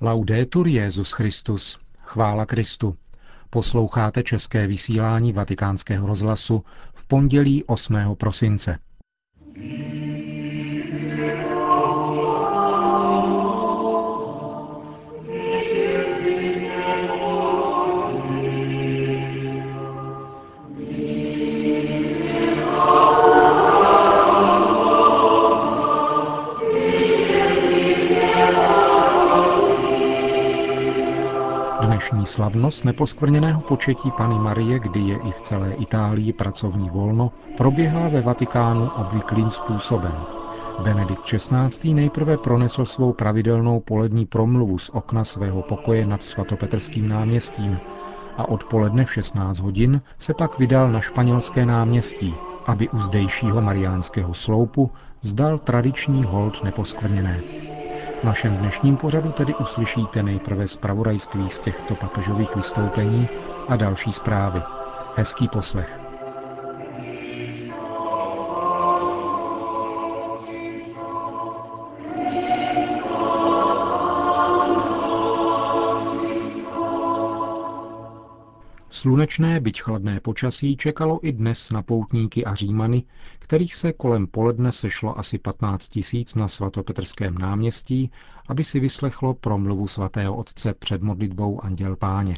[0.00, 1.78] Laudetur Jezus Christus.
[2.02, 2.96] Chvála Kristu.
[3.50, 6.64] Posloucháte české vysílání Vatikánského rozhlasu
[6.94, 7.94] v pondělí 8.
[8.18, 8.78] prosince.
[32.10, 38.08] Dnešní slavnost neposkvrněného početí Pany Marie, kdy je i v celé Itálii pracovní volno, proběhla
[38.08, 40.14] ve Vatikánu obvyklým způsobem.
[40.82, 41.94] Benedikt XVI.
[41.94, 47.78] nejprve pronesl svou pravidelnou polední promluvu z okna svého pokoje nad svatopetrským náměstím
[48.36, 52.34] a odpoledne v 16 hodin se pak vydal na španělské náměstí,
[52.66, 54.90] aby u zdejšího mariánského sloupu
[55.22, 57.40] vzdal tradiční hold neposkvrněné.
[58.20, 63.28] V našem dnešním pořadu tedy uslyšíte nejprve zpravodajství z těchto papežových vystoupení
[63.68, 64.62] a další zprávy.
[65.16, 66.07] Hezký poslech.
[78.98, 83.02] Slunečné, byť chladné počasí čekalo i dnes na poutníky a římany,
[83.38, 88.10] kterých se kolem poledne sešlo asi 15 tisíc na svatopetrském náměstí,
[88.48, 92.34] aby si vyslechlo promluvu svatého otce před modlitbou Anděl Páně.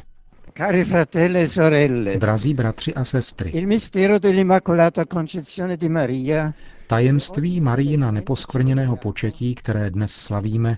[0.57, 6.53] Cari fratelli e sorelle, Drazí bratři a sestry, il mistero dell'Immacolata Concezione di Maria
[6.87, 10.77] tajemství Marijina neposkvrněného početí, které dnes slavíme,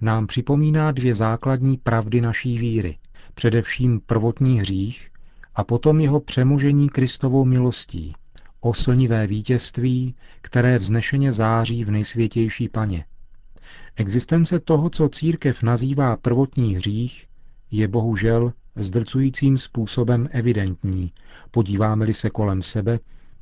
[0.00, 2.98] nám připomíná dvě základní pravdy naší víry.
[3.34, 5.11] Především prvotní hřích
[5.54, 8.14] a potom jeho přemožení Kristovou milostí,
[8.60, 13.04] oslnivé vítězství, které vznešeně září v nejsvětější paně.
[13.96, 17.26] Existence toho, co církev nazývá prvotní hřích,
[17.70, 21.12] je bohužel zdrcujícím způsobem evidentní,
[21.50, 23.00] podíváme-li se kolem sebe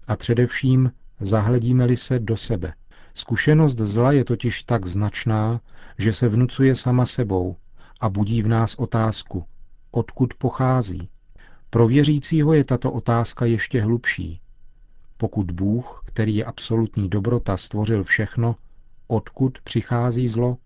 [0.09, 2.75] a především zahledíme-li se do sebe.
[3.15, 5.61] Zkušenost zla je totiž tak značná,
[5.99, 7.57] že se vnucuje sama sebou
[8.01, 9.45] a budí v nás otázku,
[9.91, 11.09] odkud pochází.
[11.71, 14.41] Pro věřícího je tato otázka ještě hlubší.
[15.17, 18.57] Pokud Bůh, který je absolutní dobrota, stvořil všechno,
[19.07, 20.57] odkud přichází zlo?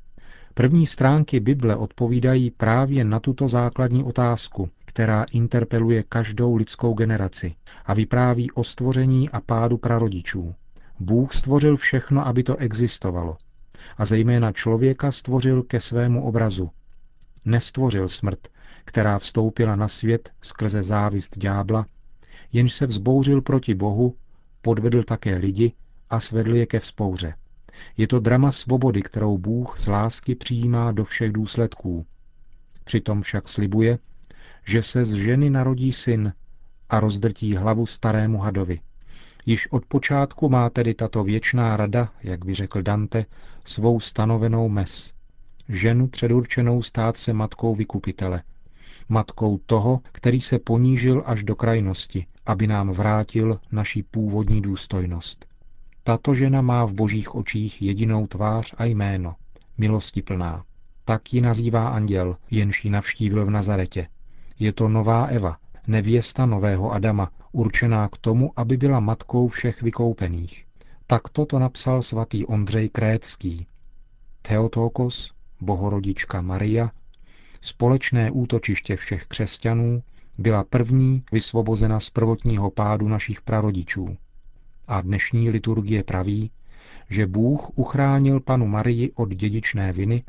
[0.55, 7.55] První stránky Bible odpovídají právě na tuto základní otázku, která interpeluje každou lidskou generaci
[7.85, 10.55] a vypráví o stvoření a pádu prarodičů.
[11.01, 13.37] Bůh stvořil všechno, aby to existovalo.
[13.99, 16.71] A zejména člověka stvořil ke svému obrazu.
[17.45, 18.49] Nestvořil smrt,
[18.85, 21.87] která vstoupila na svět skrze závist ďábla,
[22.53, 24.17] jenž se vzbouřil proti Bohu,
[24.63, 25.73] podvedl také lidi
[26.11, 27.35] a svedl je ke vzpouře.
[27.97, 32.07] Je to drama svobody, kterou Bůh z lásky přijímá do všech důsledků.
[32.85, 33.99] Přitom však slibuje,
[34.67, 36.33] že se z ženy narodí syn
[36.89, 38.81] a rozdrtí hlavu starému hadovi.
[39.47, 43.27] Již od počátku má tedy tato věčná rada, jak by řekl Dante,
[43.65, 45.15] svou stanovenou mes.
[45.69, 48.43] Ženu předurčenou stát se matkou vykupitele–
[49.09, 55.47] matkou toho, který se ponížil až do krajnosti, aby nám vrátil naši původní důstojnost.
[56.03, 59.35] Tato žena má v božích očích jedinou tvář a jméno,
[59.79, 60.65] milosti plná.
[61.05, 64.09] Tak ji nazývá anděl, jenž ji navštívil v Nazaretě.
[64.59, 65.57] Je to nová Eva,
[65.87, 70.65] nevěsta nového Adama, určená k tomu, aby byla matkou všech vykoupených.
[71.07, 73.67] Tak toto napsal svatý Ondřej Krétský.
[74.43, 76.91] Theotokos, bohorodička Maria,
[77.65, 80.03] společné útočiště všech křesťanů,
[80.39, 84.17] byla první vysvobozena z prvotního pádu našich prarodičů.
[84.89, 86.51] A dnešní liturgie praví,
[87.11, 90.23] že Bůh uchránil panu Marii od dědičné viny,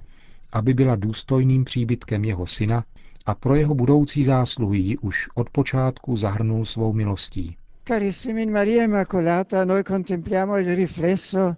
[0.52, 2.84] aby byla důstojným příbytkem jeho syna
[3.26, 7.58] a pro jeho budoucí zásluhy ji už od počátku zahrnul svou milostí.
[7.88, 11.56] Carissimi Maria Immacolata, noi contempliamo il riflesso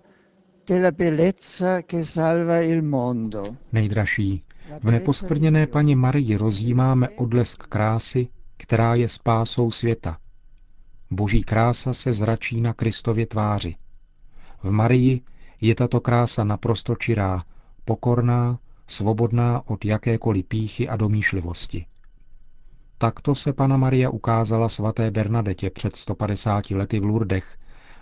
[0.68, 3.44] della bellezza che salva il mondo.
[3.74, 4.44] Nejdražší,
[4.84, 8.28] v neposkvrněné paně Marii rozjímáme odlesk krásy,
[8.58, 10.18] která je spásou světa.
[11.12, 13.76] Boží krása se zračí na Kristově tváři.
[14.64, 15.22] V Marii
[15.62, 17.44] je tato krása naprosto čirá,
[17.86, 21.86] pokorná, svobodná od jakékoliv píchy a domýšlivosti.
[22.98, 27.58] Takto se Pana Maria ukázala svaté Bernadetě před 150 lety v Lurdech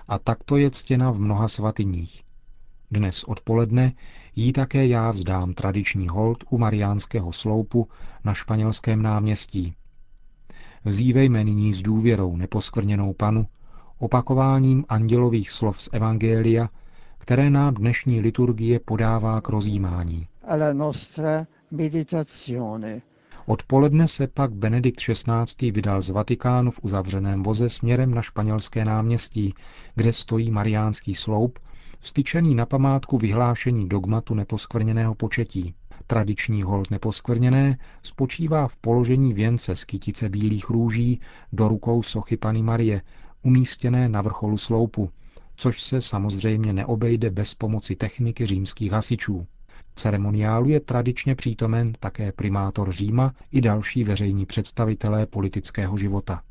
[0.08, 2.24] a takto je ctěna v mnoha svatyních.
[2.92, 3.94] Dnes odpoledne
[4.36, 7.88] jí také já vzdám tradiční hold u mariánského sloupu
[8.24, 9.76] na španělském náměstí.
[10.86, 13.48] Vzívejme nyní s důvěrou neposkvrněnou panu,
[14.00, 16.70] opakováním andělových slov z Evangelia,
[17.18, 20.28] které nám dnešní liturgie podává k rozjímání.
[23.46, 25.72] Odpoledne se pak Benedikt XVI.
[25.72, 29.54] vydal z Vatikánu v uzavřeném voze směrem na španělské náměstí,
[29.96, 31.60] kde stojí mariánský sloup,
[32.06, 35.74] vstyčený na památku vyhlášení dogmatu neposkvrněného početí.
[36.08, 41.20] Tradiční hold neposkvrněné spočívá v položení věnce z kytice bílých růží
[41.54, 43.02] do rukou sochy Pany Marie,
[43.44, 45.10] umístěné na vrcholu sloupu,
[45.56, 49.48] což se samozřejmě neobejde bez pomoci techniky římských hasičů.
[49.96, 56.42] Ceremoniálu je tradičně přítomen také primátor Říma i další veřejní představitelé politického života.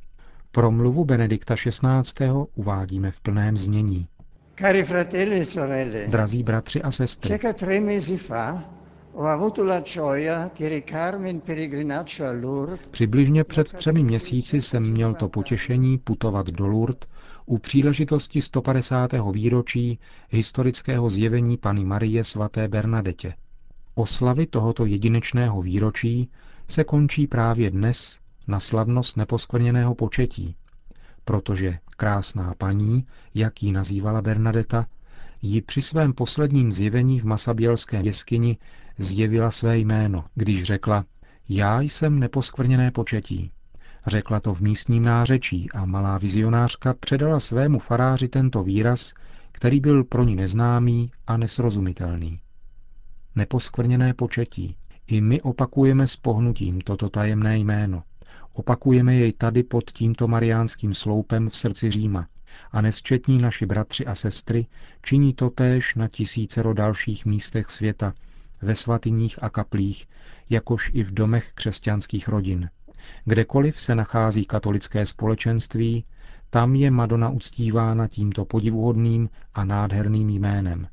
[0.52, 2.26] Promluvu Benedikta XVI.
[2.54, 4.06] uvádíme v plném znění.
[4.56, 8.64] Cari fratelli e sorelle, Drazí bratři a sestry, circa tre mesi fa
[9.12, 14.90] ho avuto la gioia di recarmi in pellegrinaggio a Lourdes přibližně před třemi měsíci jsem
[14.90, 17.08] měl to potěšení putovat do Lourdes
[17.46, 19.10] u příležitosti 150.
[19.32, 19.98] výročí
[20.30, 23.34] historického zjevení Pany Marie svaté Bernadetě.
[23.94, 26.30] Oslavy tohoto jedinečného výročí
[26.68, 28.18] se končí právě dnes
[28.48, 30.56] na slavnost neposkvrněného početí,
[31.24, 34.86] protože krásná paní, jak ji nazývala Bernadeta,
[35.42, 38.58] ji při svém posledním zjevení v Masabělské jeskyni
[38.98, 41.04] zjevila své jméno, když řekla,
[41.48, 43.50] já jsem neposkvrněné početí.
[44.06, 49.14] Řekla to v místním nářečí a malá vizionářka předala svému faráři tento výraz,
[49.52, 52.40] který byl pro ní neznámý a nesrozumitelný.
[53.36, 54.76] Neposkvrněné početí.
[55.06, 58.02] I my opakujeme s pohnutím toto tajemné jméno.
[58.54, 62.26] Opakujeme jej tady pod tímto mariánským sloupem v srdci Říma.
[62.72, 64.66] A nesčetní naši bratři a sestry
[65.02, 68.14] činí totéž na tisícero dalších místech světa,
[68.62, 70.06] ve svatyních a kaplích,
[70.50, 72.70] jakož i v domech křesťanských rodin.
[73.24, 76.04] Kdekoliv se nachází katolické společenství,
[76.50, 80.88] tam je Madonna uctívána tímto podivuhodným a nádherným jménem.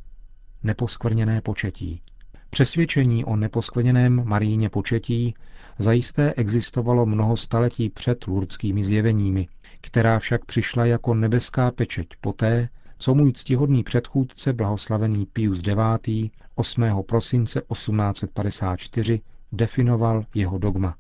[0.64, 2.02] Neposkvrněné početí.
[2.50, 5.34] Přesvědčení o neposkvrněném Maríně početí
[5.82, 9.48] zajisté existovalo mnoho staletí před lurdskými zjeveními,
[9.82, 16.30] která však přišla jako nebeská pečeť poté, co můj ctihodný předchůdce blahoslavený Pius IX.
[16.56, 16.84] 8.
[17.08, 20.96] prosince 1854 definoval jeho dogma.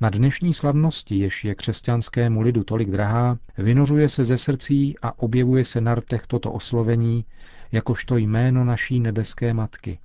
[0.00, 5.64] Na dnešní slavnosti, jež je křesťanskému lidu tolik drahá, vynořuje se ze srdcí a objevuje
[5.64, 7.24] se na rtech toto oslovení,
[7.72, 9.98] jakožto jméno naší nebeské matky.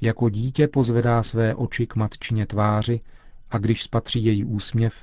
[0.00, 3.00] Jako dítě pozvedá své oči k matčině tváři
[3.50, 4.94] a když spatří její úsměv,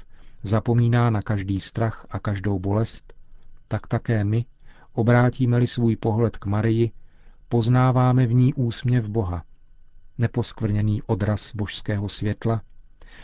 [0.44, 3.14] zapomíná na každý strach a každou bolest,
[3.68, 4.46] tak také my,
[4.94, 6.92] obrátíme-li svůj pohled k Marii,
[7.50, 9.44] poznáváme v ní úsměv Boha,
[10.18, 12.62] neposkvrněný odraz božského světla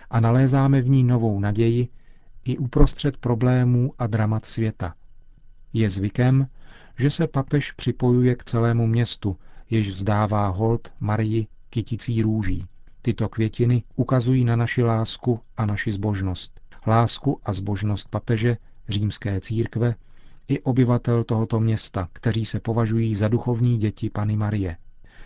[0.09, 1.87] a nalézáme v ní novou naději
[2.45, 4.95] i uprostřed problémů a dramat světa.
[5.73, 6.47] Je zvykem,
[6.97, 9.37] že se papež připojuje k celému městu,
[9.69, 12.65] jež vzdává hold Marii kyticí růží.
[13.01, 16.59] Tyto květiny ukazují na naši lásku a naši zbožnost.
[16.87, 18.57] Lásku a zbožnost papeže,
[18.89, 19.95] římské církve
[20.47, 24.77] i obyvatel tohoto města, kteří se považují za duchovní děti Pany Marie.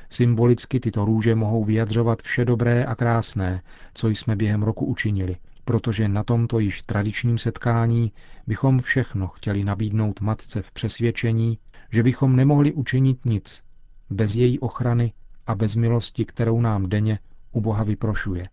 [0.10, 3.62] Symbolicky tyto růže mohou vyjadřovat vše dobré a krásné,
[3.94, 8.12] co jsme během roku učinili, protože na tomto již tradičním setkání
[8.48, 11.58] bychom všechno chtěli nabídnout matce v přesvědčení,
[11.92, 13.64] že bychom nemohli učinit nic
[14.10, 15.14] bez její ochrany
[15.48, 17.20] a bez milosti, kterou nám denně
[17.52, 18.50] u Boha vyprošuje.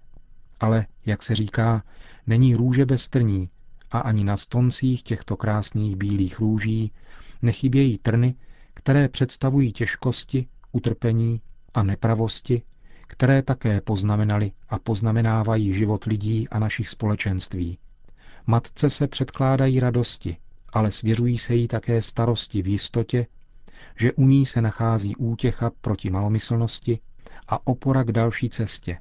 [0.61, 1.83] Ale, jak se říká,
[2.27, 3.49] není růže bez trní
[3.91, 6.93] a ani na stoncích těchto krásných bílých růží
[7.43, 8.35] nechybějí trny,
[8.75, 11.41] které představují těžkosti, utrpení
[11.75, 12.63] a nepravosti,
[13.07, 17.79] které také poznamenali a poznamenávají život lidí a našich společenství.
[18.47, 20.37] Matce se předkládají radosti,
[20.73, 23.27] ale svěřují se jí také starosti v jistotě,
[23.97, 26.99] že u ní se nachází útěcha proti malomyslnosti
[27.49, 28.99] a opora k další cestě.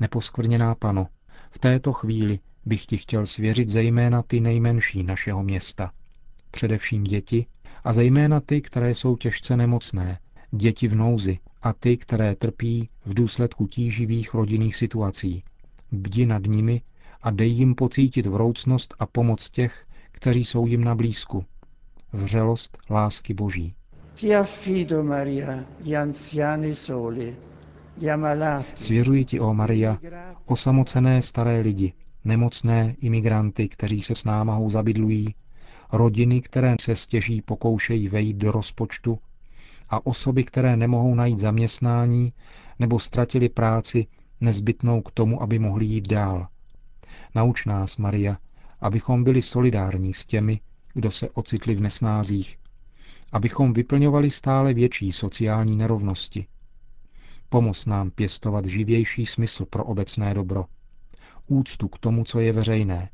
[0.00, 1.06] Neposkvrněná pano,
[1.50, 5.92] v této chvíli bych ti chtěl svěřit zejména ty nejmenší našeho města.
[6.50, 7.46] Především děti
[7.84, 10.18] a zejména ty, které jsou těžce nemocné,
[10.50, 15.42] děti v nouzi a ty, které trpí v důsledku tíživých rodinných situací.
[15.92, 16.82] Bdi nad nimi
[17.22, 21.44] a dej jim pocítit vroucnost a pomoc těch, kteří jsou jim na blízku.
[22.12, 23.74] Vřelost lásky Boží.
[24.20, 27.36] Ti affido, Maria, gli anziani soli,
[27.94, 29.98] gli ammalati, Svěřuji ti, o Maria,
[30.44, 31.92] osamocené staré lidi,
[32.24, 35.34] nemocné imigranty, kteří se s námahou zabydlují,
[35.92, 39.18] rodiny, které se stěží pokoušejí vejít do rozpočtu
[39.88, 42.32] a osoby, které nemohou najít zaměstnání
[42.78, 44.06] nebo ztratili práci
[44.40, 46.46] nezbytnou k tomu, aby mohli jít dál.
[47.34, 48.36] Nauč nás, Maria,
[48.80, 50.60] abychom byli solidární s těmi,
[50.94, 52.59] kdo se ocitli v nesnázích,
[53.32, 56.46] abychom vyplňovali stále větší sociální nerovnosti.
[57.48, 60.64] Pomoz nám pěstovat živější smysl pro obecné dobro.
[61.46, 63.10] Úctu k tomu, co je veřejné.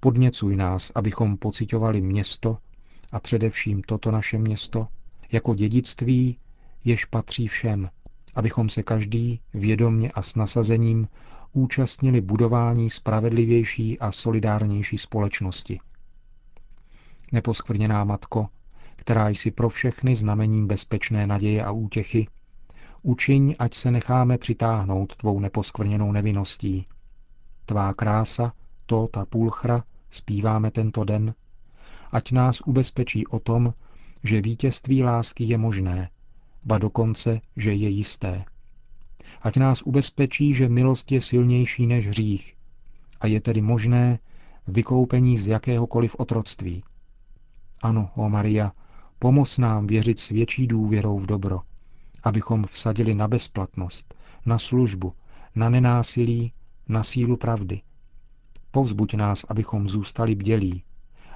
[0.00, 2.58] Podněcuj nás, abychom pocitovali město
[3.12, 4.88] a především toto naše město
[5.32, 6.38] jako dědictví,
[6.84, 7.90] jež patří všem,
[8.36, 11.08] abychom se každý vědomně a s nasazením
[11.52, 15.80] účastnili budování spravedlivější a solidárnější společnosti.
[17.32, 18.46] Neposkvrněná matko,
[19.08, 22.28] která jsi pro všechny znamením bezpečné naděje a útěchy,
[23.02, 26.86] učiň, ať se necháme přitáhnout tvou neposkvrněnou nevinností.
[27.64, 28.52] Tvá krása,
[28.86, 31.34] to ta půlchra, zpíváme tento den,
[32.12, 33.74] ať nás ubezpečí o tom,
[34.24, 36.10] že vítězství lásky je možné,
[36.66, 38.44] ba dokonce, že je jisté.
[39.42, 42.56] Ať nás ubezpečí, že milost je silnější než hřích
[43.20, 44.18] a je tedy možné
[44.66, 46.82] vykoupení z jakéhokoliv otroctví.
[47.82, 48.72] Ano, o Maria,
[49.18, 51.60] pomoz nám věřit s větší důvěrou v dobro,
[52.22, 54.14] abychom vsadili na bezplatnost,
[54.46, 55.12] na službu,
[55.54, 56.52] na nenásilí,
[56.88, 57.80] na sílu pravdy.
[58.70, 60.82] Povzbuď nás, abychom zůstali bdělí,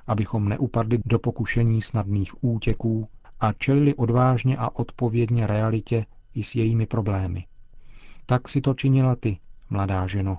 [0.07, 3.09] abychom neupadli do pokušení snadných útěků
[3.41, 7.47] a čelili odvážně a odpovědně realitě i s jejími problémy.
[8.27, 9.39] Tak si to činila ty,
[9.71, 10.39] mladá ženo,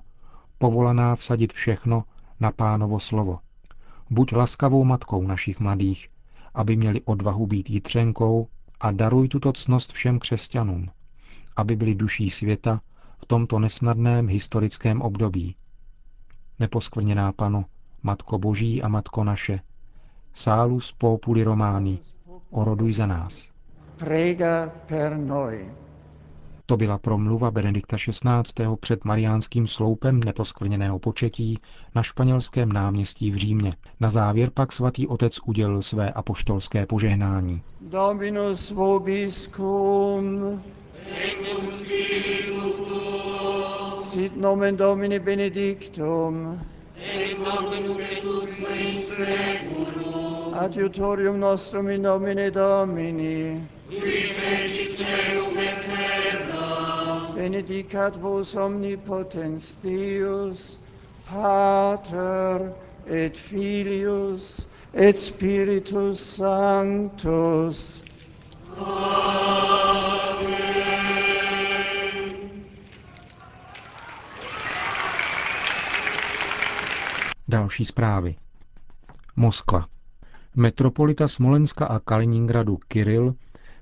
[0.58, 2.04] povolaná vsadit všechno
[2.40, 3.38] na pánovo slovo.
[4.10, 6.08] Buď laskavou matkou našich mladých,
[6.54, 8.48] aby měli odvahu být jitřenkou
[8.80, 10.90] a daruj tuto cnost všem křesťanům,
[11.56, 12.80] aby byli duší světa
[13.18, 15.56] v tomto nesnadném historickém období.
[16.58, 17.64] Neposkvrněná pano,
[18.02, 19.60] Matko Boží a Matko naše,
[20.32, 21.98] Salus populi Románi,
[22.50, 23.52] oroduj za nás.
[23.96, 25.74] Prega per noi.
[26.66, 28.66] To byla promluva Benedikta XVI.
[28.80, 31.58] před mariánským sloupem neposkvrněného početí
[31.94, 33.76] na španělském náměstí v Římě.
[34.00, 37.62] Na závěr pak svatý otec udělil své apoštolské požehnání.
[37.80, 40.62] Dominus vobiscum.
[44.02, 46.60] Sit nomen Domini benedictum.
[50.52, 53.68] Adiutorium nostrum in nomine Domini.
[57.34, 60.78] Benedicat vos omnipotens Deus,
[61.30, 62.72] Pater
[63.06, 68.02] et Filius et Spiritus Sanctus.
[77.48, 78.34] Další zprávy.
[79.36, 79.86] Moskva.
[80.56, 83.34] Metropolita Smolenska a Kaliningradu Kiril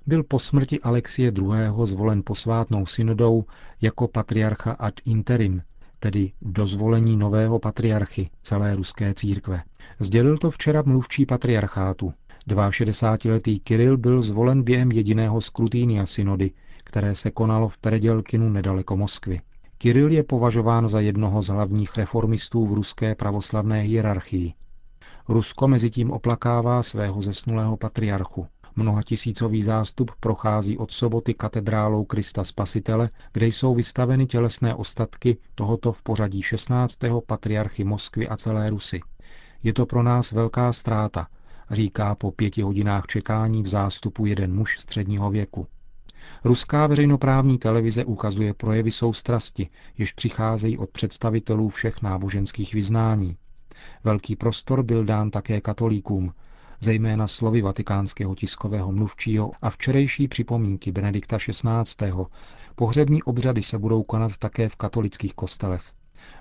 [0.06, 1.52] byl po smrti Alexie II.
[1.84, 3.44] zvolen posvátnou synodou
[3.80, 5.62] jako patriarcha ad interim,
[5.98, 9.62] tedy dozvolení nového patriarchy celé ruské církve.
[10.00, 12.12] Sdělil to včera mluvčí patriarchátu.
[12.48, 16.50] 62-letý Kiril byl zvolen během jediného skrutínia synody,
[16.84, 19.40] které se konalo v Peredělkinu nedaleko Moskvy.
[19.78, 24.52] Kiril je považován za jednoho z hlavních reformistů v ruské pravoslavné hierarchii.
[25.28, 28.46] Rusko mezi tím oplakává svého zesnulého patriarchu.
[28.76, 35.92] Mnoha tisícový zástup prochází od soboty katedrálou Krista Spasitele, kde jsou vystaveny tělesné ostatky tohoto
[35.92, 36.98] v pořadí 16.
[37.26, 39.00] patriarchy Moskvy a celé Rusy.
[39.62, 41.26] Je to pro nás velká ztráta,
[41.70, 45.66] říká po pěti hodinách čekání v zástupu jeden muž středního věku.
[46.44, 53.36] Ruská veřejnoprávní televize ukazuje projevy soustrasti, jež přicházejí od představitelů všech náboženských vyznání.
[54.04, 56.32] Velký prostor byl dán také katolíkům,
[56.82, 62.12] zejména slovy vatikánského tiskového mluvčího a včerejší připomínky Benedikta XVI.
[62.76, 65.82] Pohřební obřady se budou konat také v katolických kostelech.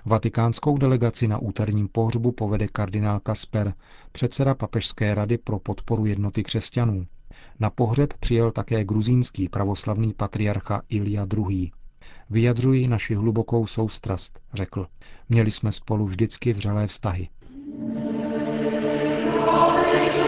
[0.04, 3.74] Vatikánskou delegaci na úterním pohřbu povede kardinál Kasper,
[4.12, 7.06] předseda Papežské rady pro podporu jednoty křesťanů.
[7.60, 11.70] Na pohřeb přijel také gruzínský pravoslavný patriarcha Ilia II.
[12.30, 14.86] Vyjadřuji naši hlubokou soustrast, řekl.
[15.28, 17.28] Měli jsme spolu vždycky vřelé vztahy.